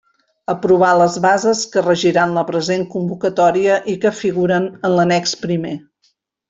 Aprovar 0.53 0.93
les 1.01 1.17
bases 1.25 1.61
que 1.75 1.83
regiran 1.89 2.33
la 2.39 2.45
present 2.49 2.87
convocatòria 2.97 3.79
i 3.95 3.99
que 4.07 4.17
figuren 4.25 4.67
en 4.91 4.99
l'annex 5.01 5.41
primer. 5.47 5.81